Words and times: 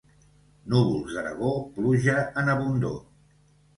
Núvols 0.73 1.13
d'Aragó, 1.17 1.51
pluja 1.75 2.17
en 2.43 2.53
abundor. 2.55 2.97